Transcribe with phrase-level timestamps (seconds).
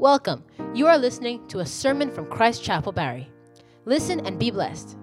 [0.00, 0.44] Welcome.
[0.72, 3.28] You are listening to a sermon from Christ Chapel Barrie.
[3.84, 4.96] Listen and be blessed.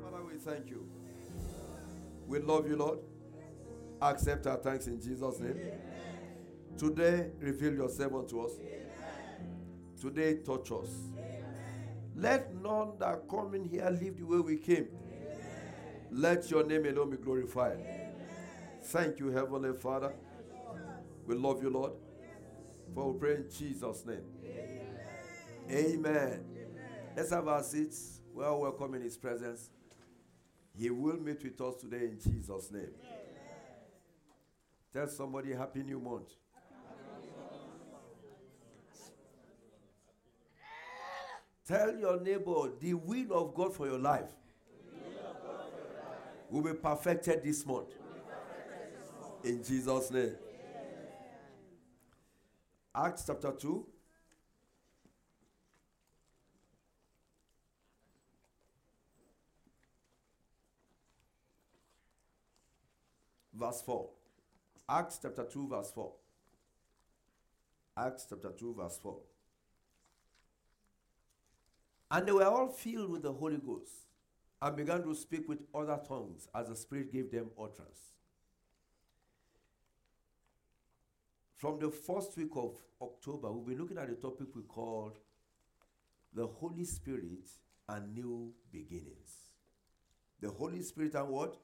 [0.00, 0.86] Father, we thank you.
[2.28, 3.00] We love you, Lord.
[4.00, 5.72] Accept our thanks in Jesus' name.
[6.78, 8.52] Today, reveal yourself unto us.
[10.00, 10.88] Today, touch us.
[12.14, 14.86] Let none that come in here live the way we came.
[16.10, 17.78] Let your name alone be glorified.
[18.82, 20.12] Thank you, Heavenly Father.
[21.26, 21.92] We love you, Lord.
[22.94, 24.24] For we pray in Jesus' name.
[25.70, 26.44] Amen.
[27.16, 28.20] Let's have our seats.
[28.34, 29.70] We are welcome in His presence.
[30.76, 32.90] He will meet with us today in Jesus' name.
[34.92, 36.32] Tell somebody Happy New Month.
[41.66, 44.32] Tell your neighbor the will of God for your life
[46.50, 47.88] will be perfected this month.
[49.44, 50.34] In Jesus' name.
[52.94, 53.86] Acts chapter 2.
[63.54, 64.08] Verse 4.
[64.88, 66.12] Acts chapter 2, verse 4.
[67.96, 69.16] Acts chapter 2, verse 4.
[72.10, 74.09] And they were all filled with the Holy Ghost
[74.62, 78.14] and began to speak with other tongues as the Spirit gave them utterance.
[81.56, 85.18] From the first week of October, we'll be looking at a topic we called
[86.32, 87.50] the Holy Spirit
[87.88, 89.50] and New Beginnings.
[90.40, 91.56] The Holy Spirit and what?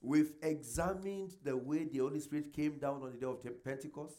[0.00, 4.16] We've examined the way the Holy Spirit came down on the day of Te- Pentecost.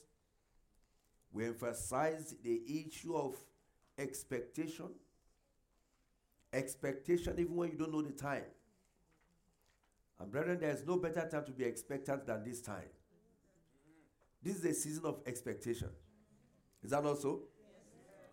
[1.31, 3.35] We emphasized the issue of
[3.97, 4.89] expectation.
[6.57, 8.43] Expectation, even when you don't know the time.
[10.19, 12.89] And brethren, there is no better time to be expectant than this time.
[14.41, 15.89] This is a season of expectation.
[16.83, 17.43] Is that not so?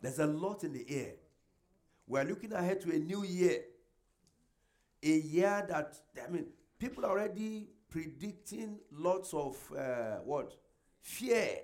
[0.00, 1.12] There's a lot in the air.
[2.06, 3.60] We're looking ahead to a new year.
[5.02, 5.94] A year that,
[6.26, 6.46] I mean,
[6.78, 10.56] people are already predicting lots of uh, what?
[11.02, 11.58] Fear.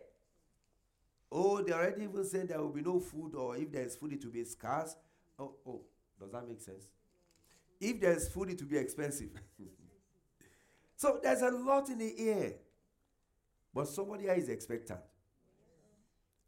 [1.32, 4.24] Oh, they're already even saying there will be no food, or if there's food, it
[4.24, 4.94] will be scarce.
[5.38, 5.80] Oh, oh,
[6.20, 6.84] does that make sense?
[7.80, 9.30] If there's food, it will be expensive.
[10.96, 12.52] so there's a lot in the air.
[13.72, 15.00] But somebody here is expectant.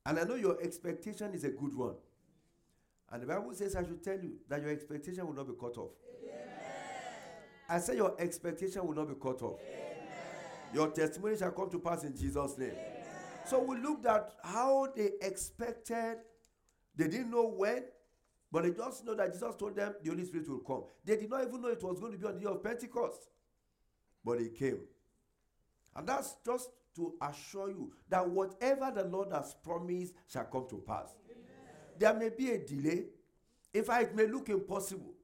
[0.05, 1.95] And I know your expectation is a good one.
[3.11, 5.79] And the Bible says, I should tell you that your expectation will not be cut
[5.79, 5.93] off.
[7.69, 9.61] I say your expectation will not be cut off.
[10.75, 12.73] Your testimony shall come to pass in Jesus' name.
[13.47, 16.19] So we looked at how they expected,
[16.97, 17.85] they didn't know when,
[18.53, 20.85] but they just know that Jesus told them the Holy Spirit will come.
[21.05, 23.29] They did not even know it was going to be on the day of Pentecost,
[24.23, 24.81] but it came.
[25.97, 30.83] And that's just to assure you that whatever the Lord has promised shall come to
[30.87, 31.15] pass.
[31.99, 33.07] There may be a delay.
[33.73, 35.15] In fact, it may look impossible.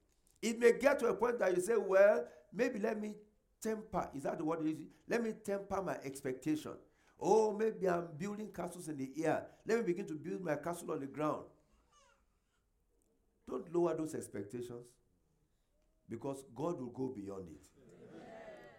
[0.41, 3.15] It may get to a point that you say, well, maybe let me
[3.61, 4.09] temper.
[4.15, 4.65] Is that the word?
[4.65, 4.87] you?
[5.07, 6.73] Let me temper my expectation.
[7.21, 9.45] Oh, maybe I'm building castles in the air.
[9.67, 11.45] Let me begin to build my castle on the ground.
[13.49, 14.87] Don't lower those expectations
[16.09, 17.67] because God will go beyond it.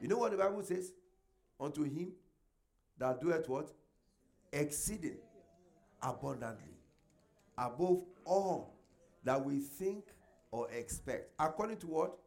[0.02, 0.92] You know what the Bible says?
[1.60, 2.14] Unto him
[2.98, 3.72] that doeth what?
[4.54, 5.18] Exceeding
[6.02, 6.78] abundantly
[7.58, 8.76] above all
[9.24, 10.06] that we think
[10.52, 11.32] or expect.
[11.40, 12.18] According to what?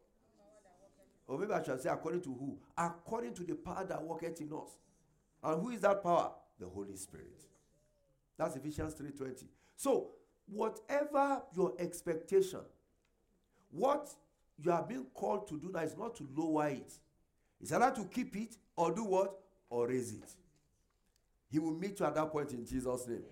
[1.27, 2.57] Or maybe I should say, according to who?
[2.77, 4.77] According to the power that worketh in us.
[5.41, 6.31] And who is that power?
[6.59, 7.41] The Holy Spirit.
[8.37, 9.47] That's Ephesians 3:20.
[9.75, 10.11] So,
[10.47, 12.61] whatever your expectation,
[13.71, 14.09] what
[14.61, 16.93] you are being called to do now is not to lower it.
[17.59, 19.39] It's either to keep it or do what?
[19.69, 20.35] Or raise it.
[21.49, 23.23] He will meet you at that point in Jesus' name.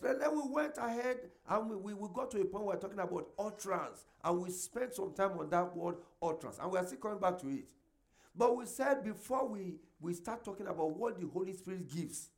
[0.00, 1.18] So then we went ahead
[1.48, 4.04] and we, we, we got to a point where we're talking about utterance.
[4.22, 6.58] And we spent some time on that word utterance.
[6.60, 7.64] And we're still coming back to it.
[8.36, 12.28] But we said before we, we start talking about what the Holy Spirit gives,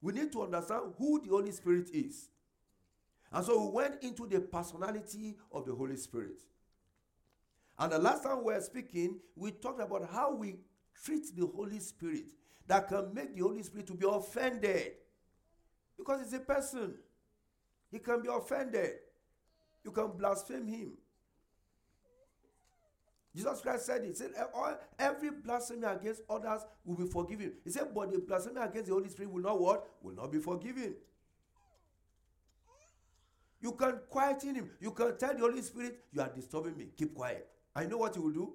[0.00, 2.28] we need to understand who the Holy Spirit is.
[3.32, 6.40] And so we went into the personality of the Holy Spirit.
[7.78, 10.56] And the last time we were speaking, we talked about how we
[11.04, 12.26] treat the Holy Spirit
[12.66, 14.92] that can make the Holy Spirit to be offended.
[15.96, 16.94] Because it's a person.
[17.90, 18.92] He can be offended.
[19.84, 20.92] You can blaspheme him.
[23.34, 24.08] Jesus Christ said it.
[24.08, 27.54] He said, "All- every blasphemy against others will be forgiven.
[27.62, 29.88] He said, but the blasphemy against the Holy Spirit will not what?
[30.02, 30.96] Will not be forgiven.
[33.60, 34.70] You can quieten him.
[34.80, 36.88] You can tell the Holy Spirit, you are disturbing me.
[36.96, 37.48] Keep quiet.
[37.74, 38.54] I know what he will do.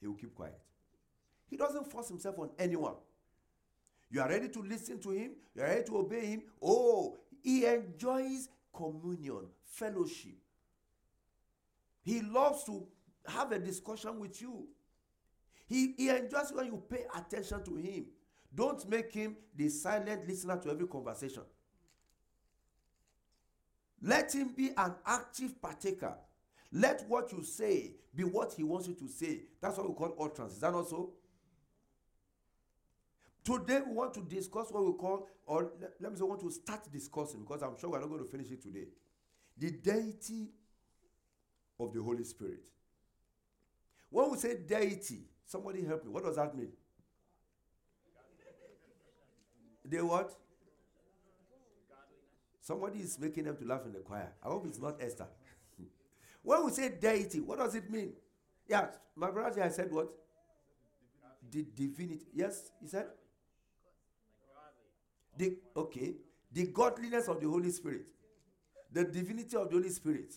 [0.00, 0.58] he will keep quiet.
[1.48, 2.94] He doesn't force himself on anyone.
[4.10, 6.42] You are ready to listen to him, you are ready to obey him.
[6.62, 10.36] Oh, he enjoys communion, fellowship.
[12.02, 12.86] He loves to
[13.26, 14.66] have a discussion with you.
[15.66, 18.06] He, he enjoys when you pay attention to him.
[18.54, 21.42] Don't make him the silent listener to every conversation.
[24.02, 26.14] Let him be an active partaker.
[26.72, 29.42] Let what you say be what he wants you to say.
[29.60, 30.54] That's what we call utterance.
[30.54, 31.10] Is that not so?
[33.44, 36.40] Today we want to discuss what we call, or let, let me say, we want
[36.42, 38.86] to start discussing because I'm sure we're not going to finish it today.
[39.58, 40.48] The deity
[41.78, 42.60] of the Holy Spirit.
[44.10, 46.10] When we say deity, somebody help me.
[46.10, 46.68] What does that mean?
[49.84, 50.32] They what?
[52.62, 54.32] Somebody is making them to laugh in the choir.
[54.42, 55.26] I hope it's not Esther.
[56.42, 58.12] when we say deity, what does it mean?
[58.68, 58.86] Yeah,
[59.16, 60.08] my brother I said what?
[61.50, 62.24] The divinity.
[62.32, 63.06] Yes, he said?
[65.36, 66.14] The okay.
[66.52, 68.06] The godliness of the Holy Spirit.
[68.92, 70.32] The divinity of the Holy Spirit.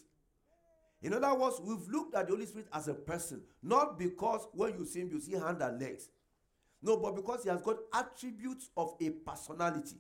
[1.04, 4.74] In other words, we've looked at the Holy Spirit as a person, not because when
[4.80, 6.10] you see him, you see hand and legs.
[6.82, 9.98] No, but because he has got attributes of a personality.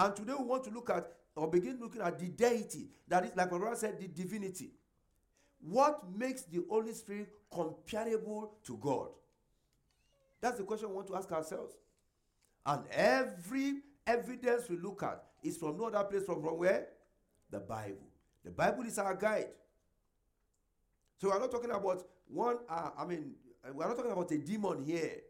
[0.00, 2.88] And today we want to look at or begin looking at the deity.
[3.06, 4.70] That is, like my said, the divinity.
[5.60, 9.08] What makes the Holy Spirit comparable to God?
[10.40, 11.74] That's the question we want to ask ourselves.
[12.64, 16.86] And every evidence we look at is from no other place from, from where?
[17.50, 18.08] The Bible.
[18.42, 19.48] The Bible is our guide.
[21.20, 23.32] So we're not talking about one, uh, I mean,
[23.74, 25.20] we're not talking about a demon here.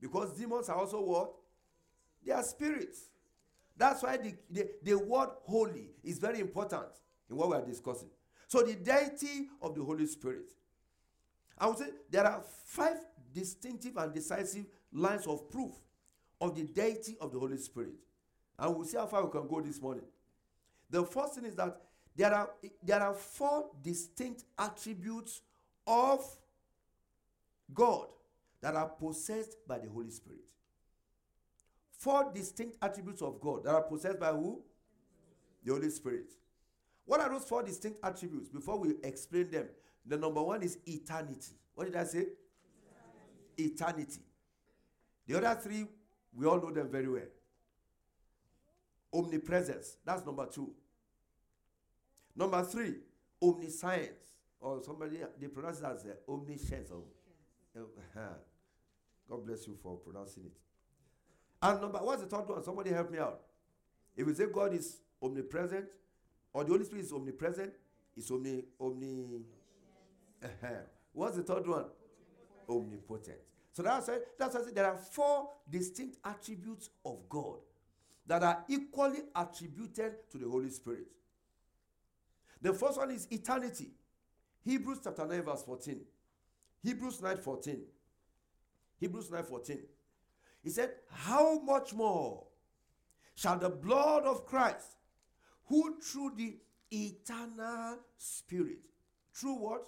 [0.00, 1.32] Because demons are also what?
[2.24, 3.10] They are spirits.
[3.76, 6.86] That's why the, the, the word holy is very important
[7.28, 8.08] in what we are discussing.
[8.48, 10.52] So, the deity of the Holy Spirit.
[11.58, 12.98] I would say there are five
[13.34, 15.72] distinctive and decisive lines of proof
[16.40, 17.94] of the deity of the Holy Spirit.
[18.58, 20.04] And we'll see how far we can go this morning.
[20.90, 21.80] The first thing is that
[22.14, 22.50] there are,
[22.82, 25.42] there are four distinct attributes
[25.86, 26.24] of
[27.74, 28.06] God
[28.60, 30.40] that are possessed by the Holy Spirit.
[31.96, 34.62] Four distinct attributes of God that are possessed by who?
[35.64, 36.32] The Holy Spirit.
[37.06, 38.48] What are those four distinct attributes?
[38.48, 39.66] Before we explain them,
[40.04, 41.54] the number one is eternity.
[41.74, 42.26] What did I say?
[43.58, 43.94] Eternity.
[43.96, 44.20] eternity.
[45.26, 45.86] The other three,
[46.34, 47.22] we all know them very well.
[49.14, 49.96] Omnipresence.
[50.04, 50.72] That's number two.
[52.36, 52.96] Number three,
[53.42, 54.34] omniscience.
[54.60, 56.90] Or somebody, they pronounce it as uh, omniscience.
[56.90, 57.02] Or,
[57.76, 58.20] uh,
[59.28, 60.65] God bless you for pronouncing it.
[61.62, 62.62] And number, what's the third one?
[62.62, 63.40] Somebody help me out.
[64.16, 65.86] If we say God is omnipresent,
[66.52, 67.72] or the Holy Spirit is omnipresent,
[68.16, 69.42] it's omni, omni.
[70.42, 70.68] Uh-huh.
[71.12, 71.84] What's the third one?
[72.68, 73.38] Omnipotent.
[73.72, 77.58] So that's why, that's why there are four distinct attributes of God
[78.26, 81.06] that are equally attributed to the Holy Spirit.
[82.60, 83.90] The first one is eternity.
[84.64, 86.00] Hebrews chapter 9, verse 14.
[86.82, 87.82] Hebrews 9 14.
[88.98, 89.78] Hebrews 9 14.
[90.66, 92.42] He said, How much more
[93.36, 94.96] shall the blood of Christ,
[95.66, 96.56] who through the
[96.90, 98.80] eternal Spirit,
[99.32, 99.86] through what?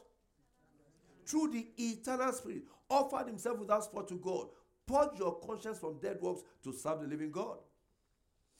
[1.26, 4.47] Through the eternal Spirit, offered himself without spot to God,
[4.87, 7.59] purge your conscience from dead works to serve the living God.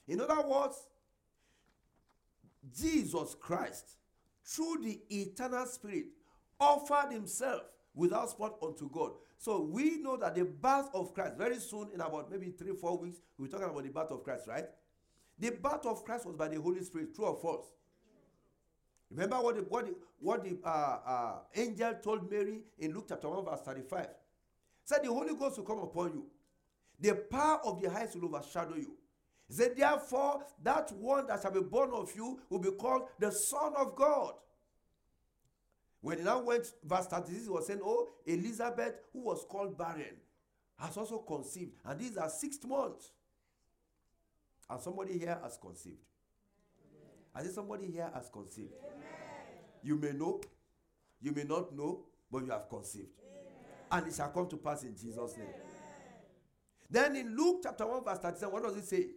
[0.05, 0.75] In other words,
[2.77, 3.95] Jesus Christ,
[4.43, 6.07] through the eternal Spirit,
[6.59, 7.61] offered himself
[7.95, 9.11] without spot unto God.
[9.39, 12.97] So we know that the birth of Christ, very soon, in about maybe three, four
[12.97, 14.65] weeks, we're talking about the birth of Christ, right?
[15.39, 17.67] The birth of Christ was by the Holy Spirit, true or false?
[19.09, 23.29] Remember what the, what the, what the uh, uh, angel told Mary in Luke chapter
[23.29, 24.07] 1, verse 35?
[24.83, 26.25] Said the Holy Ghost will come upon you.
[26.99, 28.97] The power of the heights will overshadow you.
[29.47, 33.31] He said, Therefore, that one that shall be born of you will be called the
[33.31, 34.33] Son of God.
[36.01, 40.15] When he now went, verse 36 was saying, Oh, Elizabeth, who was called barren,
[40.77, 41.73] has also conceived.
[41.85, 43.11] And these are sixth months.
[44.69, 45.97] And somebody here has conceived.
[47.35, 48.73] I think somebody here has conceived.
[48.73, 49.07] Amen.
[49.83, 50.41] You may know,
[51.21, 53.09] you may not know, but you have conceived.
[53.19, 54.03] Amen.
[54.03, 55.47] And it shall come to pass in Jesus' name.
[56.89, 59.07] Then in Luke chapter 1, verse 37, what does it say?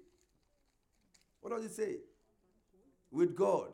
[1.40, 1.96] What does it say?
[3.10, 3.72] With God.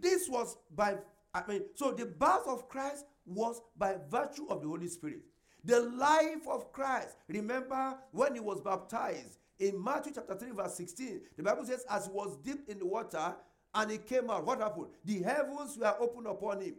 [0.00, 0.96] This was by,
[1.34, 5.20] I mean, so the birth of Christ was by virtue of the Holy Spirit.
[5.64, 11.20] The life of Christ, remember when he was baptized in Matthew chapter 3, verse 16,
[11.36, 13.34] the Bible says, as he was dipped in the water
[13.74, 14.86] and he came out, what happened?
[15.04, 16.74] The heavens were opened upon him.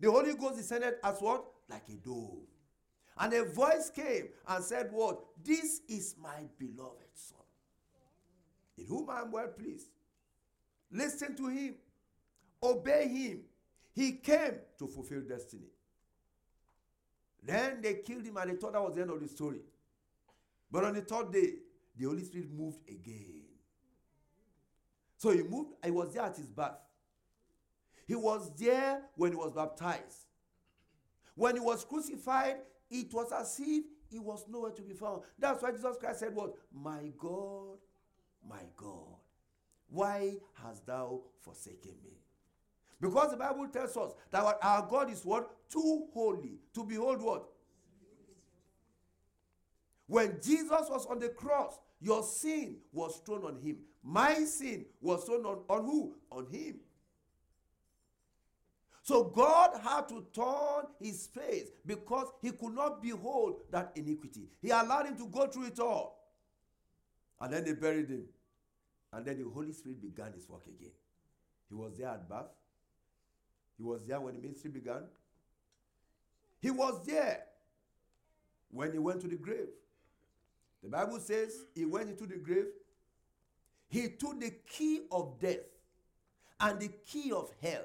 [0.00, 1.44] The Holy Ghost descended as what?
[1.68, 2.46] Like a dove.
[3.18, 5.20] And a voice came and said, What?
[5.42, 7.38] This is my beloved Son,
[8.76, 9.88] in whom I am well pleased.
[10.90, 11.74] Listen to him,
[12.62, 13.40] obey him.
[13.92, 15.70] He came to fulfill destiny.
[17.42, 19.60] Then they killed him and they thought that was the end of the story.
[20.70, 21.54] But on the third day,
[21.96, 23.42] the Holy Spirit moved again.
[25.16, 26.78] So he moved, he was there at his birth.
[28.06, 30.26] He was there when he was baptized.
[31.34, 32.56] When he was crucified,
[32.90, 35.22] it was as if he was nowhere to be found.
[35.38, 36.54] That's why Jesus Christ said, What?
[36.72, 37.78] My God,
[38.48, 39.16] my God,
[39.88, 42.12] why hast thou forsaken me?
[43.00, 45.50] Because the Bible tells us that our God is what?
[45.70, 47.44] Too holy to behold what?
[50.06, 53.76] When Jesus was on the cross, your sin was thrown on him.
[54.02, 56.14] My sin was thrown on, on who?
[56.30, 56.76] On him.
[59.02, 64.48] So God had to turn his face because he could not behold that iniquity.
[64.60, 66.30] He allowed him to go through it all.
[67.40, 68.24] And then they buried him.
[69.12, 70.92] And then the Holy Spirit began his work again.
[71.68, 72.50] He was there at birth.
[73.78, 75.04] He was there when the ministry began.
[76.60, 77.44] He was there
[78.70, 79.68] when he went to the grave.
[80.82, 82.66] The Bible says he went into the grave.
[83.88, 85.64] He took the key of death
[86.60, 87.84] and the key of hell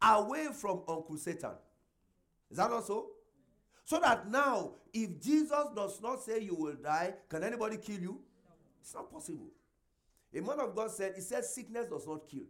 [0.00, 1.50] away from Uncle Satan.
[2.50, 3.08] Is that not so?
[3.84, 8.20] So that now, if Jesus does not say you will die, can anybody kill you?
[8.80, 9.48] It's not possible.
[10.34, 12.44] A man of God said, He said, sickness does not kill.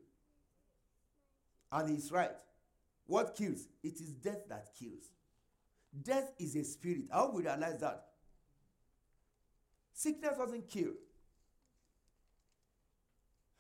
[1.73, 2.31] And he's right.
[3.07, 3.69] What kills?
[3.83, 5.13] It is death that kills.
[6.03, 7.05] Death is a spirit.
[7.11, 8.05] How we realize that?
[9.93, 10.93] Sickness doesn't kill.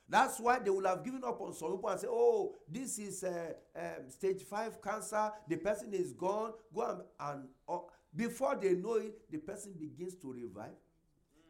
[0.08, 3.24] That's why they will have given up on some people and say, oh, this is
[3.24, 5.32] uh, um, stage five cancer.
[5.48, 6.52] The person is gone.
[6.72, 7.78] Go and, and uh,
[8.14, 10.76] before they know it, the person begins to revive.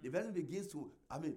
[0.02, 1.36] The person begins to, I mean,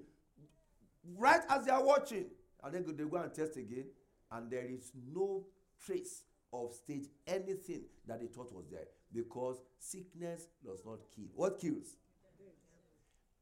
[1.18, 2.26] right as they are watching,
[2.64, 3.86] and then they go and test again,
[4.32, 5.46] and there is no
[5.84, 11.28] trace of stage anything that they thought was there because sickness does not kill.
[11.36, 11.96] What kills?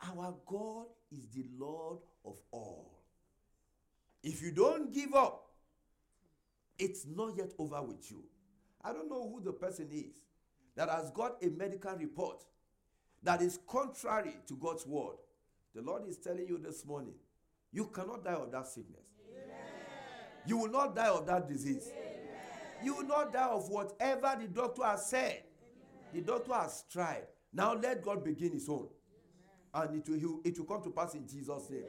[0.04, 3.00] Our God is the Lord of all.
[4.24, 5.48] If you don't give up,
[6.78, 8.24] it's not yet over with you.
[8.84, 10.22] I don't know who the person is
[10.76, 12.44] that has got a medical report
[13.24, 15.18] that is contrary to God's word.
[15.74, 17.16] The Lord is telling you this morning,
[17.72, 19.06] you cannot die of that sickness.
[19.32, 19.56] Amen.
[20.46, 21.90] You will not die of that disease.
[21.92, 22.07] Amen.
[22.84, 25.44] You will not die of whatever the doctor has said.
[26.14, 27.24] The doctor has tried.
[27.54, 28.88] Now let God begin his own.
[29.74, 31.84] And it will, it will come to pass in Jesus' name.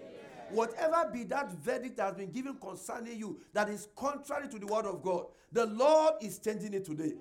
[0.50, 4.66] Whatever be that verdict that has been given concerning you that is contrary to the
[4.66, 7.12] word of God, the Lord is changing it today.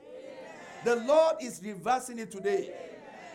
[0.83, 2.73] The Lord is reversing it today.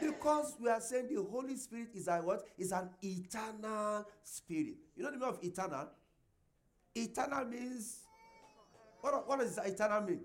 [0.01, 2.45] Because we are saying the Holy Spirit is a what?
[2.59, 4.75] Is an eternal spirit.
[4.97, 5.89] You know the meaning of eternal?
[6.95, 8.01] Eternal means
[9.03, 10.21] what, what does eternal mean?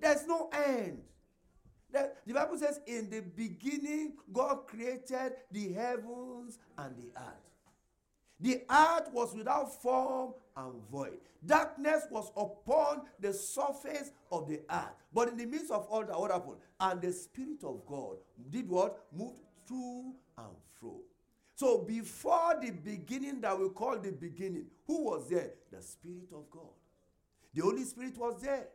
[0.00, 1.02] There's no end.
[1.92, 7.48] The, the Bible says, In the beginning, God created the heavens and the earth.
[8.40, 11.18] The earth was without form and void.
[11.44, 14.94] Darkness was upon the surface of the earth.
[15.12, 16.56] But in the midst of all that, what happened?
[16.80, 18.16] And the Spirit of God
[18.50, 19.04] did what?
[19.12, 21.00] Moved through and fro.
[21.56, 25.50] So before the beginning that we call the beginning, who was there?
[25.72, 26.70] The Spirit of God.
[27.58, 28.68] The Holy Spirit was there.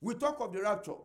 [0.00, 0.98] We talk of the rapture.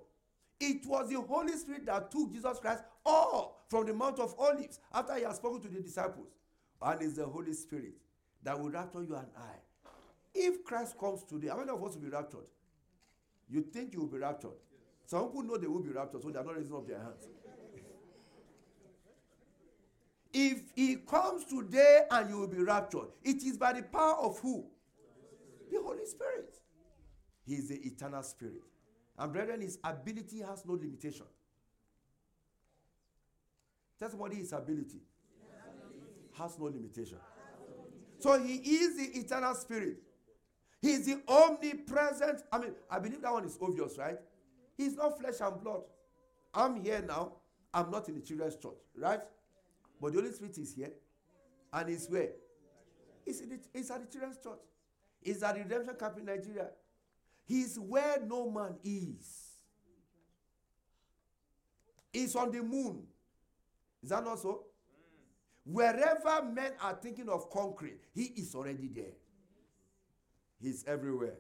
[0.60, 4.80] It was the Holy Spirit that took Jesus Christ all from the Mount of Olives
[4.92, 6.30] after he had spoken to the disciples.
[6.82, 7.94] And it's the Holy Spirit
[8.42, 9.54] that will rapture you and I.
[10.34, 12.48] If Christ comes today, how many of us will be raptured?
[13.48, 14.58] You think you will be raptured?
[15.06, 17.28] Some people know they will be raptured, so they are not raising up their hands.
[20.34, 24.40] if he comes today and you will be raptured, it is by the power of
[24.40, 24.66] who?
[25.72, 26.54] The Holy Spirit.
[27.46, 28.62] He is the eternal spirit.
[29.18, 31.26] And brethren, his ability has no limitation.
[33.98, 35.00] Tell somebody his ability
[36.38, 37.18] has no limitation.
[38.20, 39.98] So he is the eternal spirit.
[40.82, 42.42] He is the omnipresent.
[42.52, 44.18] I mean, I believe that one is obvious, right?
[44.78, 45.82] He's not flesh and blood.
[46.54, 47.34] I'm here now.
[47.74, 49.22] I'm not in the children's church, right?
[50.02, 50.92] But the Holy Spirit is here.
[51.72, 52.30] And he's where?
[53.26, 54.60] He's, the, he's at the children's church.
[55.26, 56.68] At the redemption camp in Nigeria.
[57.46, 59.50] He's where no man is.
[62.14, 63.04] He's on the moon.
[64.04, 64.66] Is that not so?
[65.64, 69.14] Wherever men are thinking of concrete, he is already there.
[70.60, 71.38] He's everywhere.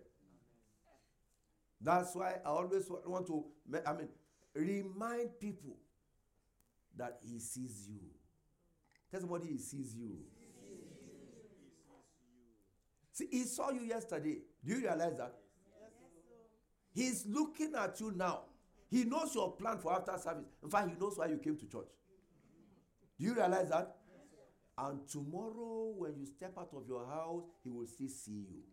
[1.79, 3.45] That's why I always want to,
[3.85, 4.07] I mean,
[4.53, 5.77] remind people
[6.95, 7.99] that He sees you.
[9.09, 10.17] Tell somebody He sees you.
[13.11, 14.37] See, He saw you yesterday.
[14.63, 15.35] Do you realize that?
[16.93, 18.41] He's looking at you now.
[18.89, 20.45] He knows your plan for after service.
[20.61, 21.87] In fact, He knows why you came to church.
[23.17, 23.95] Do you realize that?
[24.09, 24.89] Yes.
[24.89, 28.63] And tomorrow, when you step out of your house, He will still see you.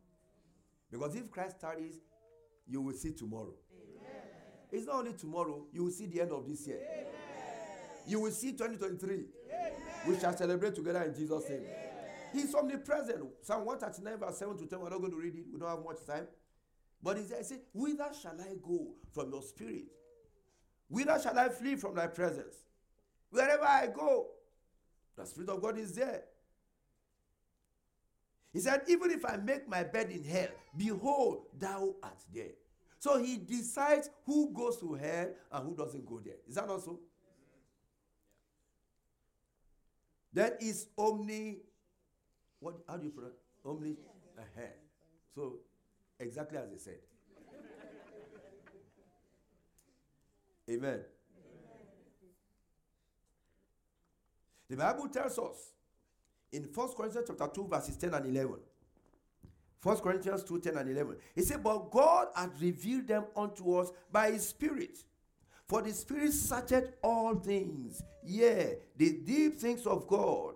[0.90, 2.00] Because if Christ tarries,
[2.66, 3.54] you will see tomorrow.
[3.72, 4.22] Amen.
[4.72, 6.80] It's not only tomorrow, you will see the end of this year.
[6.80, 7.06] Amen.
[8.06, 9.14] You will see 2023.
[9.14, 9.72] Amen.
[10.06, 11.62] We shall celebrate together in Jesus' name.
[12.32, 13.24] He's omnipresent.
[13.42, 14.80] Psalm 139, verse 7 to 10.
[14.80, 16.26] We're not going to read it, we don't have much time.
[17.02, 19.86] But he said, Whither shall I go from your spirit?
[20.88, 22.56] Whither shall I flee from thy presence?
[23.30, 24.28] Wherever I go,
[25.16, 26.22] the Spirit of God is there.
[28.52, 32.52] He said, Even if I make my bed in hell, behold, thou art there.
[32.98, 36.36] So he decides who goes to hell and who doesn't go there.
[36.48, 36.98] Is that not so?
[40.32, 41.58] That is omni.
[42.60, 42.76] What?
[42.88, 43.34] How do you pronounce
[43.64, 43.96] omni?
[44.38, 44.62] Uh-huh.
[45.34, 45.56] So
[46.18, 46.98] exactly as he said.
[50.70, 50.80] Amen.
[50.80, 51.00] Amen.
[54.68, 55.72] The Bible tells us
[56.52, 58.56] in 1 Corinthians chapter 2, verses 10 and 11.
[59.82, 61.16] 1 Corinthians 2, 10 and 11.
[61.34, 64.98] He said, But God had revealed them unto us by his Spirit.
[65.66, 70.54] For the Spirit searcheth all things, yea, the deep things of God.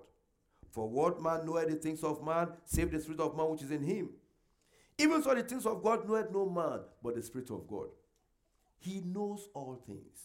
[0.73, 3.71] For what man knoweth the things of man, save the Spirit of man which is
[3.71, 4.09] in him?
[4.97, 7.89] Even so, the things of God knoweth no man, but the Spirit of God.
[8.79, 10.19] He knows all things.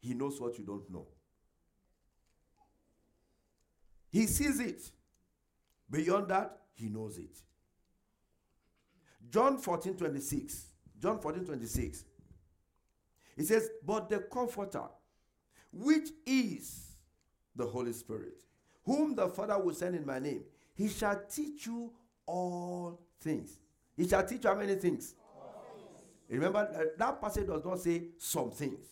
[0.00, 1.06] He knows what you don't know.
[4.10, 4.82] He sees it.
[5.90, 7.38] Beyond that, he knows it.
[9.30, 10.66] John 14 26.
[11.00, 12.04] John 14 26.
[13.36, 14.88] He says, But the Comforter,
[15.72, 16.89] which is
[17.54, 18.42] the Holy Spirit,
[18.84, 20.42] whom the Father will send in my name,
[20.74, 21.92] he shall teach you
[22.26, 23.58] all things.
[23.96, 25.14] He shall teach you how many things?
[26.28, 28.86] Remember, uh, that passage does not say some things.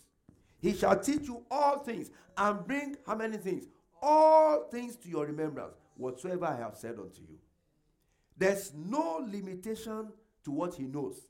[0.61, 3.69] He shall teach you all things and bring how many things?
[4.03, 7.39] all things to your remembrance, whatsoever I have said unto you.
[8.37, 10.09] There's no limitation
[10.45, 11.21] to what he knows.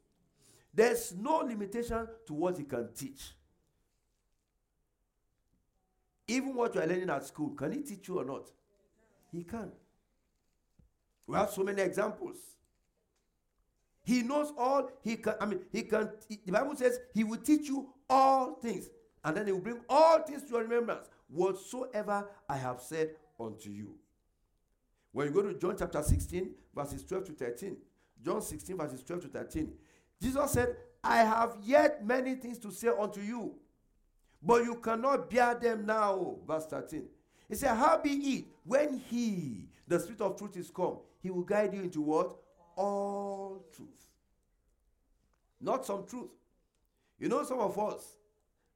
[0.73, 3.33] There's no limitation to what he can teach.
[6.29, 8.51] Even what you are learning at school, can he teach you or not?
[9.33, 9.73] He can.
[11.27, 12.37] We have so many examples.
[14.05, 14.91] He knows all.
[15.03, 15.35] He can.
[15.41, 16.11] I mean, he can.
[16.29, 18.89] the Bible says he will teach you all things,
[19.25, 23.71] and then he will bring all things to your remembrance whatsoever I have said unto
[23.71, 23.95] you.
[25.13, 27.77] When you go to John chapter 16, verses 12 to 13,
[28.25, 29.73] John 16, verses 12 to 13,
[30.23, 33.55] Jesus said, I have yet many things to say unto you,
[34.43, 36.37] but you cannot bear them now.
[36.47, 37.05] Verse 13.
[37.49, 41.43] He said, How be it when he, the Spirit of truth, is come, he will
[41.43, 42.37] guide you into what?
[42.77, 43.89] All truth.
[45.61, 46.31] Not some truth.
[47.19, 48.17] You know, some of us,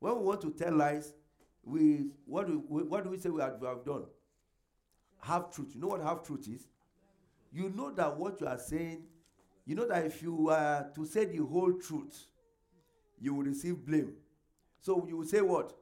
[0.00, 1.12] when we want to tell lies,
[1.64, 4.04] we what do we, what do we say we have, we have done?
[5.20, 5.70] Half truth.
[5.74, 6.66] You know what half truth is?
[7.52, 9.04] You know that what you are saying,
[9.64, 12.26] you know that if you were to say the whole truth,
[13.20, 14.14] you will receive blame.
[14.82, 15.72] So you will say what?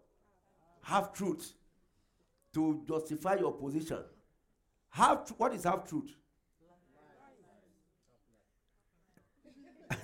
[0.82, 1.54] Half truth
[2.52, 3.98] to justify your position.
[4.90, 6.14] Half tr- what is half truth?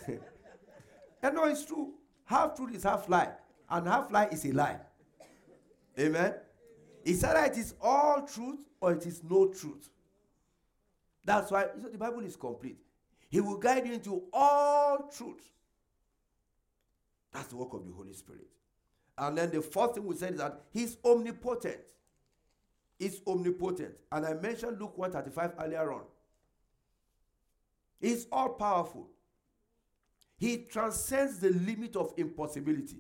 [0.09, 0.19] and
[1.23, 1.93] eh, no, it's true.
[2.25, 3.31] Half truth is half lie,
[3.71, 4.81] and half lie is a lie.
[5.99, 6.35] Amen.
[7.05, 9.91] It's either it is all truth or it is no truth.
[11.25, 12.79] That's why so the Bible is complete.
[13.29, 15.53] He will guide you into all truth.
[17.33, 18.49] That's the work of the Holy Spirit.
[19.19, 21.81] And then the fourth thing we said is that He's omnipotent.
[22.99, 23.95] He's omnipotent.
[24.11, 26.03] And I mentioned Luke 135 earlier on.
[28.01, 29.09] He's all powerful.
[30.39, 32.99] He transcends the limit of impossibility.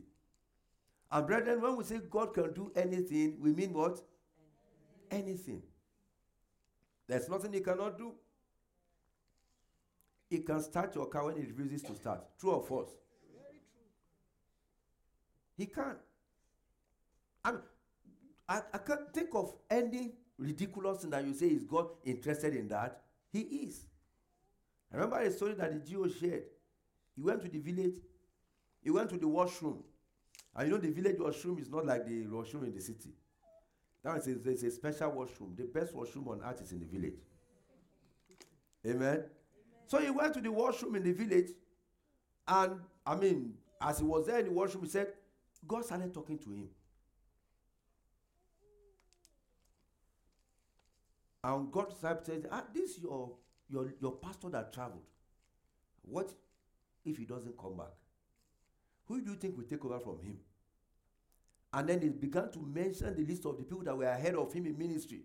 [1.11, 4.00] And brethren, when we say God can do anything, we mean what?
[5.11, 5.62] Anything.
[7.07, 8.14] There's nothing he cannot do.
[10.29, 12.24] He can start your car when it refuses to start.
[12.40, 12.90] True or false?
[15.57, 15.96] He can.
[18.48, 22.68] I, I, can't think of any ridiculous thing that you say is God interested in
[22.68, 23.02] that.
[23.32, 23.85] He is.
[24.92, 26.44] I remember a story that the GO shared.
[27.14, 27.94] He went to the village,
[28.82, 29.82] he went to the washroom,
[30.54, 33.14] and you know, the village washroom is not like the washroom in the city.
[34.04, 35.54] That is, there's a special washroom.
[35.56, 37.18] The best washroom on earth is in the village.
[38.87, 38.96] Amen.
[39.02, 39.24] Amen.
[39.88, 41.50] So he went to the washroom in the village,
[42.46, 45.09] And I mean, as he was there in the washroom, he said,
[45.66, 46.68] God started talking to him.
[51.46, 53.30] And God said, ah, This is your,
[53.70, 55.04] your, your pastor that traveled.
[56.02, 56.32] What
[57.04, 57.94] if he doesn't come back?
[59.06, 60.38] Who do you think will take over from him?
[61.72, 64.52] And then he began to mention the list of the people that were ahead of
[64.52, 65.20] him in ministry.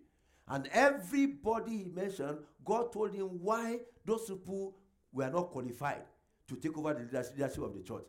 [0.46, 4.76] And everybody he mentioned, God told him why those people
[5.12, 6.04] were not qualified
[6.46, 8.04] to take over the leadership of the church.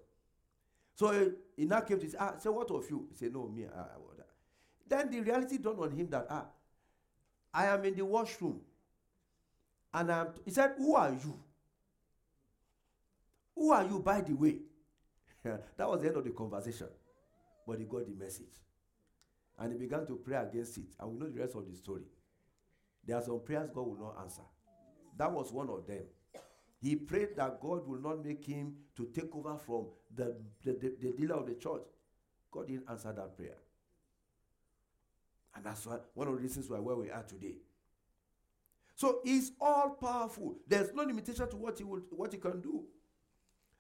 [0.94, 3.08] So uh, in that case, he said, ah, so what of you?
[3.10, 3.66] He said, no, me.
[3.66, 3.86] I, I,
[4.88, 6.46] then the reality dawned on him that, ah,
[7.54, 8.60] I am in the washroom.
[9.94, 11.40] And I'm t- he said, who are you?
[13.56, 14.58] Who are you, by the way?
[15.44, 16.88] that was the end of the conversation.
[17.68, 18.56] But he got the message.
[19.60, 20.96] And he began to pray against it.
[21.00, 22.06] And we know the rest of the story.
[23.06, 24.42] There are some prayers God will not answer.
[25.18, 26.04] That was one of them.
[26.82, 30.96] He prayed that God will not make him to take over from the, the, the,
[31.00, 31.84] the dealer of the church.
[32.52, 33.58] God didn't answer that prayer.
[35.56, 37.56] And that's why, one of the reasons why where we are today.
[38.96, 40.56] So he's all powerful.
[40.68, 42.84] There's no limitation to what he will, what he can do.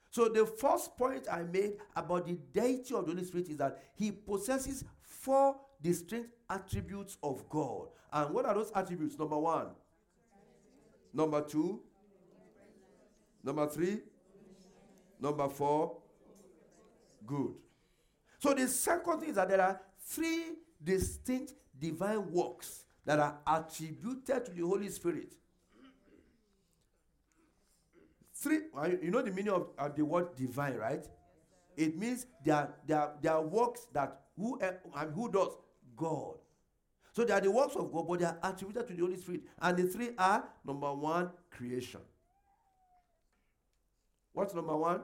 [0.10, 3.80] So the first point I made about the deity of the Holy Spirit is that
[3.96, 7.88] he possesses four distinct attributes of God.
[8.12, 9.18] And what are those attributes?
[9.18, 9.68] Number one.
[11.14, 11.82] Number two.
[13.44, 14.02] Number three.
[15.20, 15.98] Number four.
[17.26, 17.54] Good.
[18.40, 24.46] So the second thing is that there are three distinct divine works that are attributed
[24.46, 25.34] to the Holy Spirit.
[28.34, 28.60] Three,
[29.02, 31.06] you know the meaning of, of the word divine, right?
[31.76, 35.50] It means there are, there are, there are works that who eh, and who does
[35.96, 36.36] God.
[37.12, 39.42] So they are the works of God, but they are attributed to the Holy Spirit.
[39.62, 42.02] And the three are number one, creation.
[44.32, 45.02] What's number one?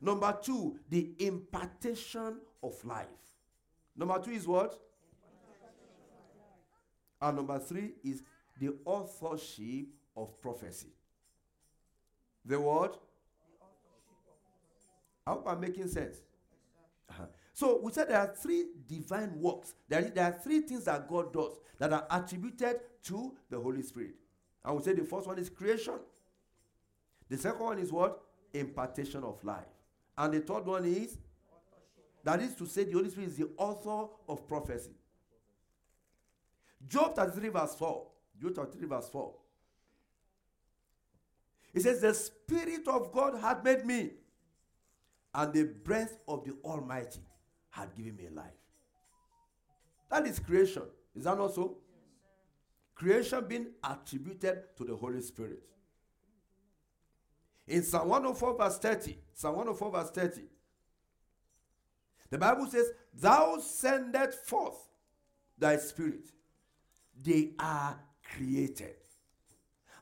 [0.00, 3.06] Number two, the impartation of life.
[3.96, 4.78] Number two is what?
[7.20, 8.22] And number three is
[8.60, 10.88] the authorship of prophecy.
[12.44, 12.96] The word?
[15.26, 16.18] I hope I'm making sense.
[17.10, 17.24] Uh-huh.
[17.52, 19.74] So we said there are three divine works.
[19.88, 24.14] There, there are three things that God does that are attributed to the Holy Spirit.
[24.64, 25.94] And we say the first one is creation.
[27.28, 28.20] The second one is what?
[28.52, 29.64] Impartation of life.
[30.16, 31.18] And the third one is
[32.24, 34.90] that is to say the Holy Spirit is the author of prophecy.
[36.88, 38.06] Job 33 verse 4.
[38.40, 39.34] Job 33 verse 4.
[41.72, 44.10] He says, The Spirit of God had made me,
[45.34, 47.20] and the breath of the Almighty
[47.70, 48.46] had given me life.
[50.10, 50.84] That is creation.
[51.14, 51.78] Is that not so?
[52.94, 55.62] Creation being attributed to the Holy Spirit.
[57.68, 60.42] In Psalm 104, verse 30, Psalm 104, verse 30,
[62.30, 64.88] the Bible says, Thou sendest forth
[65.58, 66.30] thy spirit,
[67.22, 67.98] they are
[68.34, 68.96] created.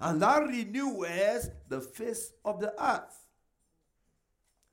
[0.00, 3.26] And thou renewest the face of the earth.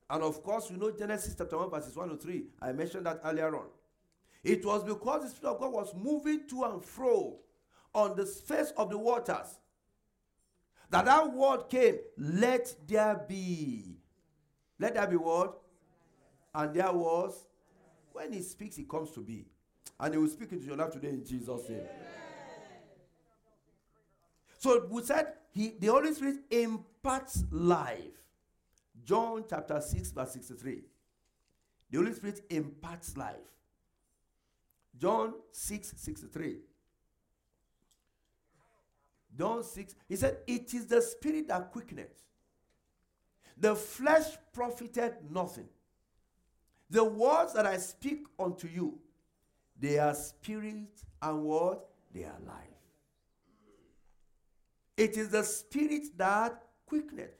[0.09, 2.43] And of course, you know Genesis chapter 1, verses 1 to 3.
[2.61, 3.67] I mentioned that earlier on.
[4.43, 7.37] It was because the Spirit of God was moving to and fro
[7.93, 9.59] on the face of the waters
[10.91, 13.95] that that word came, let there be.
[14.77, 15.57] Let there be what?
[16.53, 17.45] And there was.
[18.11, 19.45] When he speaks, it comes to be.
[19.97, 21.87] And he will speak into your life today in Jesus' name.
[24.61, 27.97] So we said he, the Holy Spirit imparts life.
[29.03, 30.83] John chapter 6, verse 63.
[31.89, 33.37] The Holy Spirit imparts life.
[34.95, 36.57] John 6, 63.
[39.35, 42.21] John 6, he said, It is the spirit that quickeneth.
[43.57, 45.69] The flesh profited nothing.
[46.87, 48.99] The words that I speak unto you,
[49.79, 51.87] they are spirit and what?
[52.13, 52.80] They are life.
[55.01, 57.33] It is the spirit that quickeneth.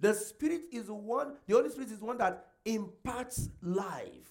[0.00, 4.30] The spirit is one, the Holy Spirit is one that imparts life.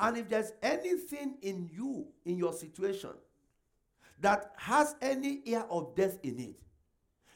[0.00, 3.10] And if there's anything in you, in your situation,
[4.20, 6.56] that has any air of death in it,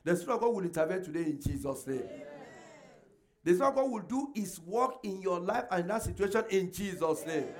[0.02, 1.98] the Spirit of God will intervene today in Jesus' name.
[1.98, 2.26] Amen.
[3.44, 6.72] The Spirit of God will do His work in your life and that situation in
[6.72, 7.44] Jesus' name.
[7.44, 7.54] Amen.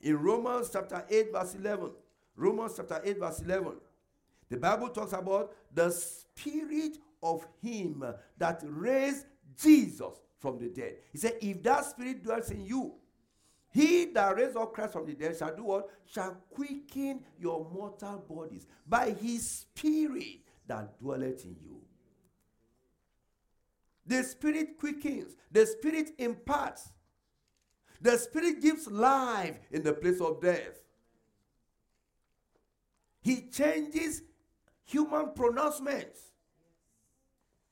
[0.00, 1.90] In Romans chapter 8, verse 11,
[2.38, 3.72] Romans chapter 8, verse 11,
[4.48, 8.04] the Bible talks about the Spirit of Him
[8.38, 9.26] that raised
[9.60, 10.98] Jesus from the dead.
[11.12, 12.94] He said, If that Spirit dwells in you,
[13.70, 15.90] he that raised up Christ from the dead shall do what?
[16.06, 21.80] Shall quicken your mortal bodies by his spirit that dwelleth in you.
[24.06, 26.88] The Spirit quickens, the Spirit imparts,
[28.00, 30.80] the Spirit gives life in the place of death.
[33.20, 34.22] He changes
[34.84, 36.20] human pronouncements.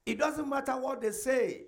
[0.05, 1.67] It doesn't matter what they say.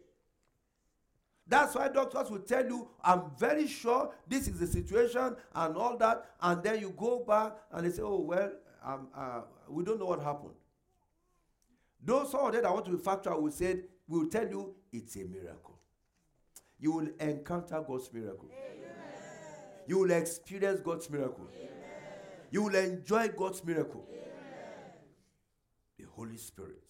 [1.47, 5.97] That's why doctors will tell you, I'm very sure this is the situation and all
[5.97, 6.27] that.
[6.43, 8.53] And then you go back and they say, oh, well,
[8.85, 10.55] um, uh, we don't know what happened.
[12.05, 15.25] Those of that want to be factual will say, we will tell you it's a
[15.25, 15.79] miracle.
[16.79, 18.51] You will encounter God's miracle.
[18.53, 18.91] Amen.
[19.87, 21.49] You will experience God's miracle.
[21.57, 21.67] Amen.
[22.51, 24.07] You will enjoy God's miracle.
[24.11, 24.23] Amen.
[25.99, 26.83] The Holy Spirit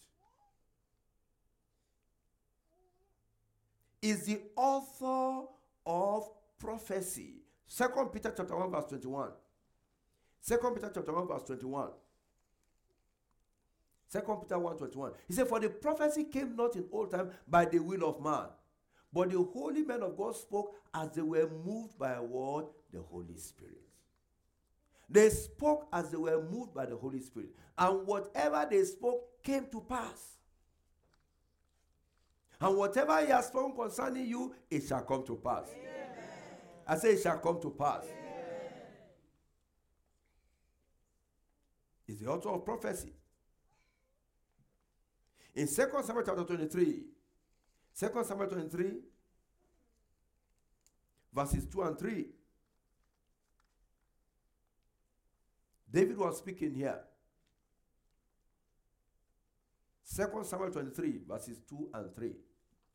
[4.03, 5.47] is the author
[5.87, 7.43] of prophecy.
[7.67, 9.31] Second Peter chapter 1, verse 21.
[10.41, 11.89] Second Peter chapter 1, verse 21.
[14.09, 15.13] Second Peter 1 21.
[15.27, 18.47] He said, For the prophecy came not in old time by the will of man,
[19.13, 23.01] but the holy men of God spoke as they were moved by a word, the
[23.01, 23.88] Holy Spirit.
[25.09, 27.51] They spoke as they were moved by the Holy Spirit.
[27.77, 30.37] And whatever they spoke came to pass.
[32.61, 35.69] And whatever he has spoken concerning you, it shall come to pass.
[35.71, 35.89] Amen.
[36.87, 38.03] I say it shall come to pass.
[38.05, 38.19] Amen.
[42.07, 43.13] It's the author of prophecy.
[45.55, 47.03] In 2 Samuel chapter 23,
[47.99, 48.93] 2 Samuel 23,
[51.33, 52.27] verses 2 and 3.
[55.91, 57.01] David was speaking here.
[60.15, 62.33] 2 Samuel 23, verses 2 and 3.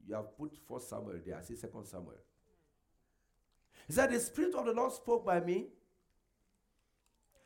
[0.07, 1.37] You have put First Samuel there.
[1.37, 2.15] I see Second Samuel.
[3.87, 5.67] He said, The Spirit of the Lord spoke by me,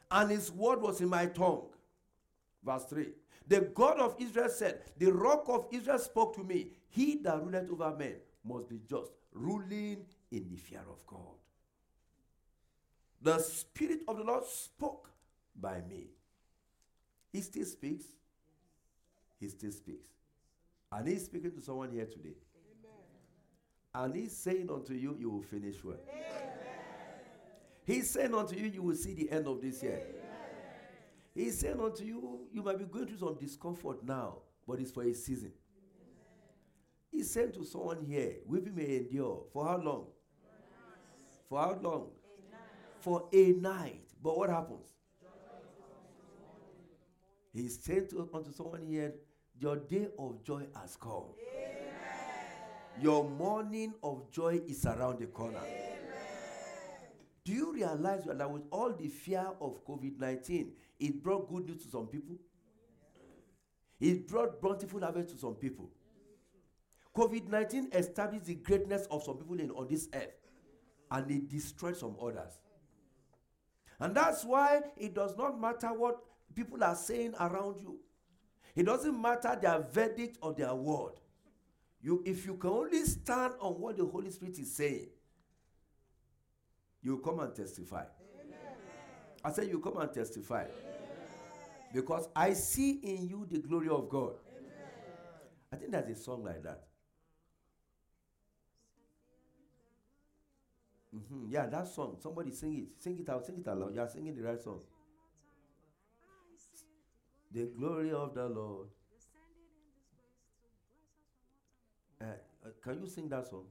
[0.09, 1.67] and his word was in my tongue.
[2.63, 3.07] Verse 3.
[3.47, 6.71] The God of Israel said, The rock of Israel spoke to me.
[6.89, 11.35] He that ruleth over men must be just, ruling in the fear of God.
[13.21, 15.09] The Spirit of the Lord spoke
[15.59, 16.07] by me.
[17.31, 18.05] He still speaks.
[19.39, 20.07] He still speaks.
[20.91, 22.35] And he's speaking to someone here today.
[23.93, 25.97] And he's saying unto you, you will finish well.
[26.07, 26.27] Amen.
[27.83, 30.01] He's saying unto you, you will see the end of this year.
[30.01, 30.27] Amen.
[31.33, 35.03] He's saying unto you, you might be going through some discomfort now, but it's for
[35.03, 35.51] a season.
[35.51, 36.11] Amen.
[37.11, 39.45] He's saying to someone here, weeping may endure.
[39.51, 40.07] For how long?
[41.49, 42.09] For how long?
[42.09, 44.03] A for a night.
[44.21, 44.96] But what happens?
[47.57, 49.15] He's said to, unto someone here,
[49.59, 51.23] your day of joy has come.
[53.01, 55.57] Your morning of joy is around the corner.
[55.57, 55.97] Amen.
[57.43, 61.83] Do you realize that with all the fear of COVID 19, it brought good news
[61.83, 62.35] to some people?
[63.99, 65.89] It brought bountiful harvest to some people.
[67.15, 70.35] COVID 19 established the greatness of some people in, on this earth
[71.09, 72.59] and it destroyed some others.
[73.99, 76.19] And that's why it does not matter what
[76.55, 77.97] people are saying around you,
[78.75, 81.13] it doesn't matter their verdict or their word.
[82.01, 85.07] You, if you can only stand on what the Holy Spirit is saying,
[87.01, 88.03] you come and testify.
[88.43, 88.59] Amen.
[89.43, 90.63] I say you come and testify.
[90.63, 90.71] Amen.
[91.93, 94.33] Because I see in you the glory of God.
[94.57, 94.71] Amen.
[95.71, 96.83] I think there's a song like that.
[101.15, 101.45] Mm-hmm.
[101.49, 102.17] Yeah, that song.
[102.21, 103.01] Somebody sing it.
[103.01, 103.45] Sing it out.
[103.45, 103.93] Sing it aloud.
[103.95, 104.81] You are singing the right song.
[107.57, 108.89] The glory of the Lord
[112.21, 113.65] Uh, uh, can you sing that song?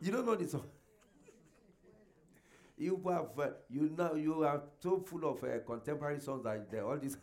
[0.00, 0.64] You don't know this song.
[2.78, 6.82] you have uh, you know you are so full of uh, contemporary songs that like
[6.82, 7.16] all these.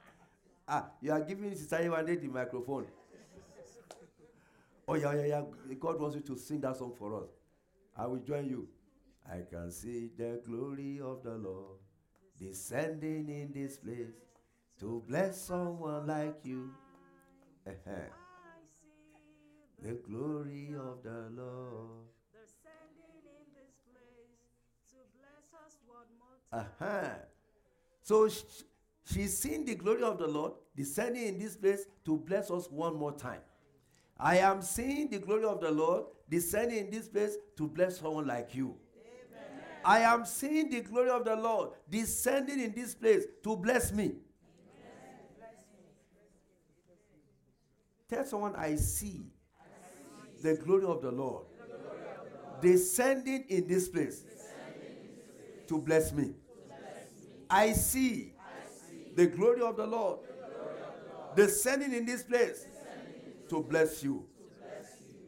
[0.68, 2.86] ah, you are giving Sister Iwane the microphone.
[4.86, 5.42] Oh yeah, yeah, yeah.
[5.80, 7.30] God wants you to sing that song for us.
[7.96, 8.68] I will join you.
[9.26, 11.85] I can see the glory of the Lord
[12.38, 14.14] descending in this place
[14.80, 16.70] to bless someone like you.
[19.82, 22.06] The glory of the Lord.
[26.52, 27.08] Uh-huh.
[28.02, 28.62] So sh-
[29.04, 32.96] she's seen the glory of the Lord descending in this place to bless us one
[32.96, 33.40] more time.
[34.18, 38.26] I am seeing the glory of the Lord descending in this place to bless someone
[38.26, 38.76] like you.
[39.86, 44.16] I am seeing the glory of the Lord descending in this place to bless me.
[48.10, 49.26] Tell someone, I see
[50.42, 51.46] the glory of the Lord
[52.60, 54.24] descending in this place
[55.68, 56.34] to bless me.
[57.48, 58.32] I see
[59.14, 60.18] the glory of the Lord
[61.36, 62.66] descending in this place
[63.48, 64.26] to bless you.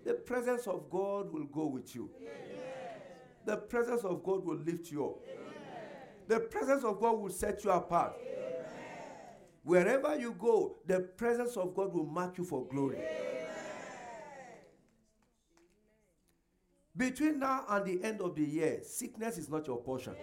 [0.04, 2.10] The presence of God will go with you.
[3.48, 5.20] The presence of God will lift you up.
[6.28, 8.12] The presence of God will set you apart.
[9.62, 12.98] Wherever you go, the presence of God will mark you for glory.
[16.94, 20.14] Between now and the end of the year, sickness is not your portion.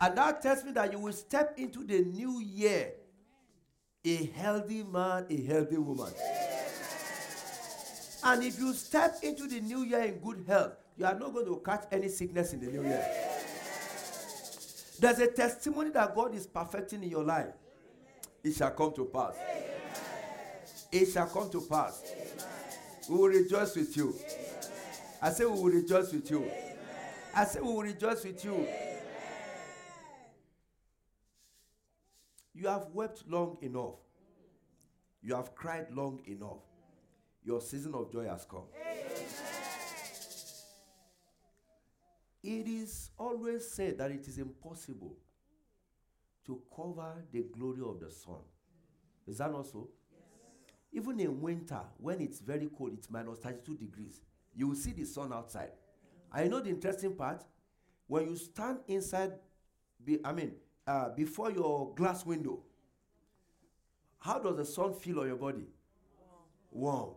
[0.00, 2.90] And that tells me that you will step into the new year
[4.04, 6.12] a healthy man, a healthy woman.
[8.24, 11.46] And if you step into the new year in good health, you are not going
[11.46, 13.04] to catch any sickness in the new year.
[14.98, 17.52] There's a testimony that God is perfecting in your life.
[18.42, 19.34] It shall come to pass.
[20.90, 22.02] It shall come to pass.
[23.08, 24.14] We will rejoice with you.
[25.20, 26.50] I say we will rejoice with you.
[27.34, 28.66] I say we will rejoice with you.
[32.54, 33.96] You have wept long enough.
[35.22, 36.62] You have cried long enough.
[37.44, 38.64] Your season of joy has come.
[42.46, 45.16] It is always said that it is impossible
[46.46, 48.38] to cover the glory of the sun.
[49.26, 49.88] Is that not so?
[50.12, 50.22] Yes.
[50.92, 54.20] Even in winter, when it's very cold, it's minus 32 degrees,
[54.54, 55.72] you will see the sun outside.
[56.30, 57.42] I know the interesting part.
[58.06, 59.32] When you stand inside,
[60.04, 60.52] be, I mean,
[60.86, 62.60] uh, before your glass window,
[64.20, 65.66] how does the sun feel on your body?
[66.70, 66.94] Warm.
[66.94, 67.14] Warm.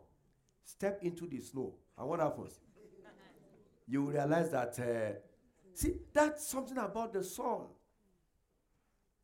[0.65, 2.60] Step into the snow, and what happens?
[3.89, 5.17] You will realize that, uh,
[5.73, 7.62] see, that's something about the sun.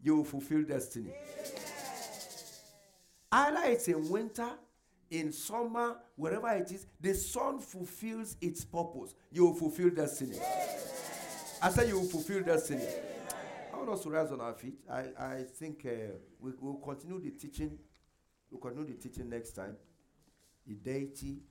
[0.01, 1.11] You will fulfill destiny.
[3.31, 4.49] Either it's in winter,
[5.11, 9.13] in summer, wherever it is, the sun fulfills its purpose.
[9.31, 10.39] You will fulfill destiny.
[11.61, 12.85] I said you will fulfill destiny.
[13.71, 14.79] I want us to rise on our feet.
[14.89, 17.77] I, I think uh, we will continue the teaching.
[18.49, 19.75] We'll continue the teaching next time.
[20.65, 21.43] The deity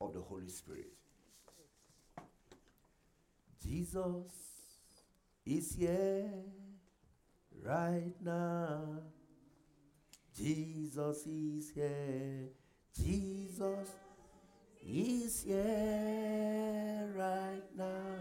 [0.00, 0.92] of the Holy Spirit.
[3.66, 4.26] Jesus
[5.46, 6.30] is here
[7.64, 9.00] right now.
[10.36, 12.50] Jesus is here.
[12.94, 13.88] Jesus
[14.86, 18.16] is here right now.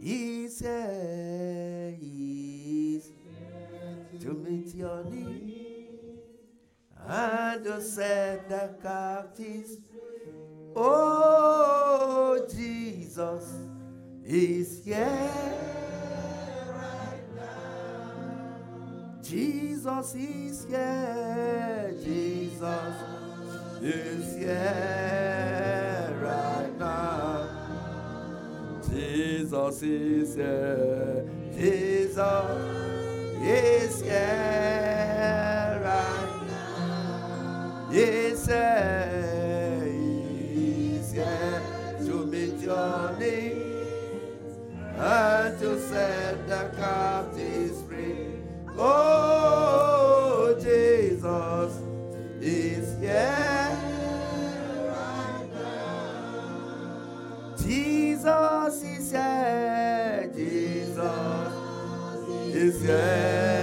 [0.00, 1.96] He's here.
[1.98, 6.20] He's here to meet your need
[7.04, 9.78] and to set the captives.
[10.76, 13.75] Oh, Jesus
[14.28, 15.30] is here.
[19.22, 21.94] Jesus is here.
[22.02, 22.94] Jesus
[23.80, 27.48] is here right now.
[28.90, 31.24] Jesus is here.
[31.54, 32.26] Jesus
[33.42, 37.88] is here right now.
[37.92, 39.05] He's here.
[44.98, 48.40] And to set the captives free.
[48.78, 51.80] Oh, Jesus
[52.40, 53.78] is here.
[57.58, 60.30] Jesus is here.
[60.34, 61.52] Jesus
[62.54, 63.55] is here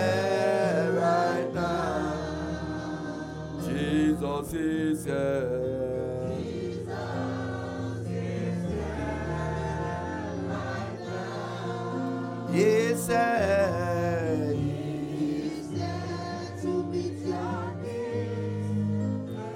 [13.14, 13.54] Here.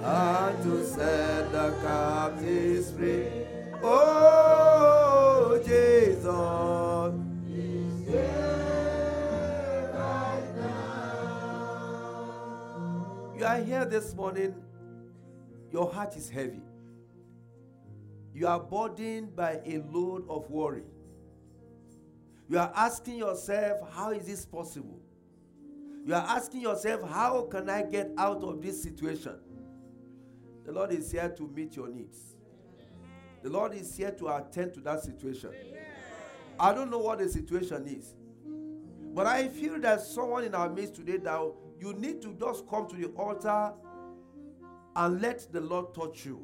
[0.04, 3.26] and to set the captives free.
[3.82, 6.04] Oh, Jesus.
[13.36, 14.54] You are here this morning,
[15.72, 16.62] your heart is heavy.
[18.32, 20.84] You are burdened by a load of worry.
[22.48, 24.98] You are asking yourself, how is this possible?
[26.04, 29.34] You are asking yourself, how can I get out of this situation?
[30.64, 32.18] The Lord is here to meet your needs.
[33.42, 35.50] The Lord is here to attend to that situation.
[36.58, 38.14] I don't know what the situation is.
[39.14, 41.40] But I feel that someone in our midst today that
[41.78, 43.72] you need to just come to the altar
[44.96, 46.42] and let the Lord touch you.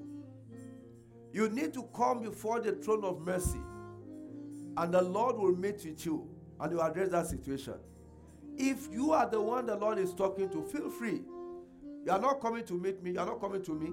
[1.32, 3.60] You need to come before the throne of mercy
[4.76, 6.28] and the Lord will meet with you
[6.60, 7.74] and you address that situation.
[8.56, 11.22] If you are the one the Lord is talking to, feel free.
[12.04, 13.92] You are not coming to meet me, you are not coming to me.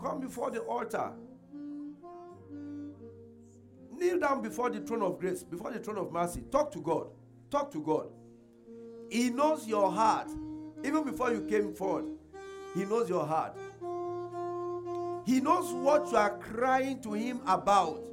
[0.00, 1.12] Come before the altar.
[3.96, 6.42] Kneel down before the throne of grace, before the throne of mercy.
[6.50, 7.08] Talk to God.
[7.50, 8.08] Talk to God.
[9.10, 10.28] He knows your heart
[10.84, 12.06] even before you came forward.
[12.74, 13.56] He knows your heart.
[15.24, 18.08] He knows what you are crying to Him about.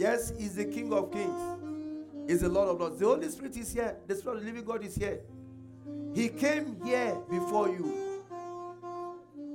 [0.00, 1.38] Yes, He's the King of Kings.
[2.26, 2.98] He's the Lord of Lords.
[2.98, 3.98] The Holy Spirit is here.
[4.06, 5.20] The Spirit of the living God is here.
[6.14, 8.22] He came here before you.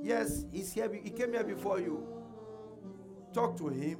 [0.04, 0.88] Yes, He's here.
[1.02, 2.06] He came here before you.
[3.34, 3.98] Talk to Him.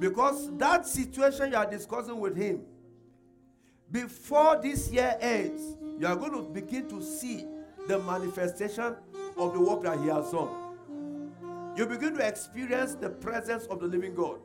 [0.00, 2.62] Because that situation you are discussing with Him,
[3.88, 7.46] before this year ends, you are going to begin to see
[7.86, 8.96] the manifestation
[9.36, 10.59] of the work that He has done.
[11.76, 14.40] You begin to experience the presence of the living God.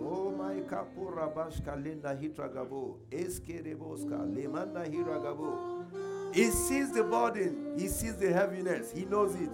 [0.00, 6.34] Oh my kapura bashka linda hitragabo eskereboska lemanda hiragabo.
[6.34, 9.50] He sees the burden, he sees the heaviness, he knows it.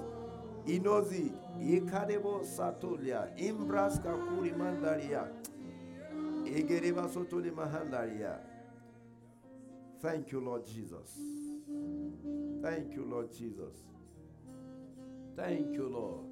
[0.67, 1.33] He knows it.
[1.61, 5.29] Ikarebo satolia imbraska kuri mandaria.
[6.47, 8.39] Egereba sotoli mahandaria.
[10.01, 11.19] Thank you, Lord Jesus.
[12.63, 13.75] Thank you, Lord Jesus.
[15.37, 16.27] Thank you, Lord.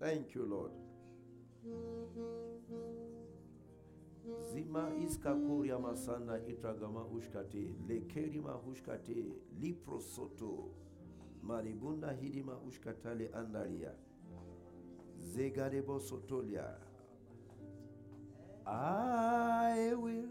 [0.00, 0.72] Thank you, Lord.
[4.52, 9.24] Zima iska kuria masanda itragama ushkate lekerima ushkate
[9.60, 10.70] liprosoto
[11.42, 13.92] maribunda hidima ushkatale andaria
[15.18, 16.76] zegarebo sotolia
[18.66, 20.28] I will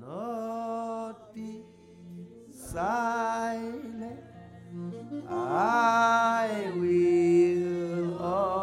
[0.00, 1.64] not be
[2.50, 4.20] silent.
[5.28, 8.60] I will always.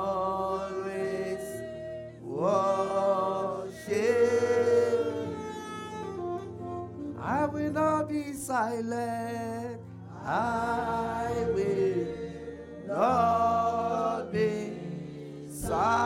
[7.20, 9.82] I will not be silent.
[10.24, 12.08] I will
[12.88, 14.72] not be
[15.50, 15.97] silent.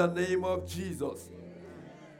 [0.00, 1.28] The name of Jesus,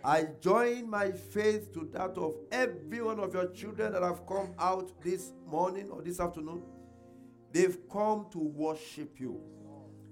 [0.05, 4.53] I join my faith to that of every one of your children that have come
[4.59, 6.63] out this morning or this afternoon.
[7.53, 9.41] They've come to worship you.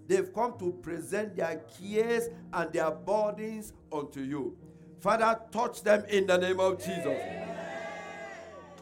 [0.06, 4.56] They've come to present their cares and their burdens unto you.
[5.00, 7.20] Father, touch them in the name of Jesus.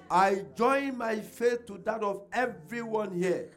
[0.09, 3.51] I join my faith to that of everyone here,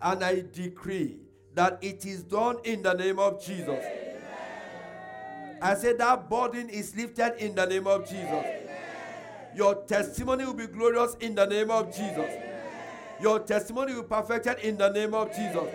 [0.00, 1.18] and I decree
[1.54, 3.84] that it is done in the name of Jesus.
[5.60, 8.44] I said that burden is lifted in the name of Jesus.
[9.54, 12.30] Your testimony will be glorious in the name of Jesus.
[13.20, 15.72] Your testimony will be perfected in the name of Jesus.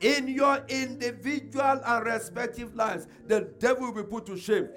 [0.00, 4.68] In your individual and respective lives, the devil will be put to shame.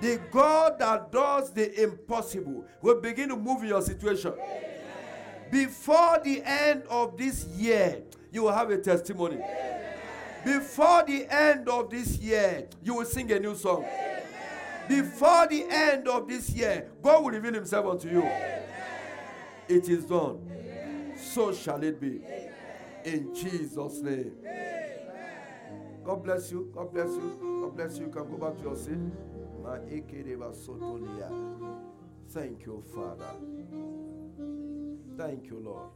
[0.00, 4.32] The God that does the impossible will begin to move in your situation.
[5.50, 9.38] Before the end of this year, you will have a testimony.
[10.44, 13.84] Before the end of this year, you will sing a new song.
[14.88, 18.22] Before the end of this year, God will reveal Himself unto you.
[19.68, 20.40] It is done.
[21.16, 22.22] So shall it be.
[23.04, 24.32] In Jesus' name.
[26.04, 26.70] God bless you.
[26.74, 27.60] God bless you.
[27.60, 28.06] God bless you.
[28.06, 28.96] You can go back to your seat.
[32.30, 33.34] Thank you, Father.
[35.18, 35.90] Thank you, Lord.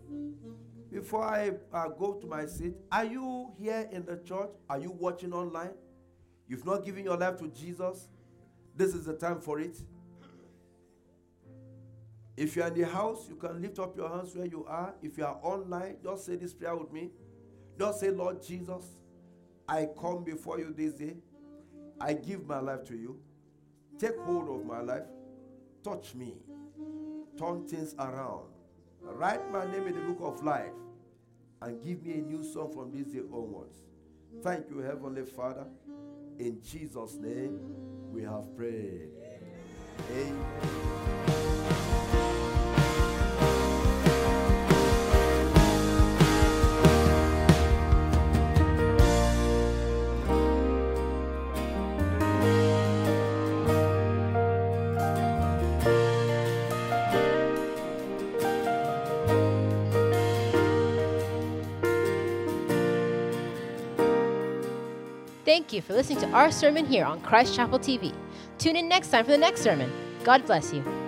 [0.92, 4.50] Before I uh, go to my seat, are you here in the church?
[4.68, 5.72] Are you watching online?
[6.46, 8.08] You've not given your life to Jesus?
[8.76, 9.78] This is the time for it.
[12.36, 14.94] If you are in the house, you can lift up your hands where you are.
[15.02, 17.10] If you are online, just say this prayer with me.
[17.78, 18.84] Just say, Lord Jesus,
[19.66, 21.16] I come before you this day.
[22.00, 23.18] I give my life to you.
[23.98, 25.04] Take hold of my life.
[25.82, 26.34] Touch me.
[27.38, 28.48] Turn things around.
[29.04, 30.72] Write my name in the book of life
[31.60, 33.76] and give me a new song from this day onwards.
[34.42, 35.66] Thank you, Heavenly Father.
[36.38, 37.58] In Jesus' name,
[38.10, 39.10] we have prayed.
[40.10, 40.42] Amen.
[65.52, 68.14] Thank you for listening to our sermon here on Christ Chapel TV.
[68.56, 69.92] Tune in next time for the next sermon.
[70.24, 71.01] God bless you.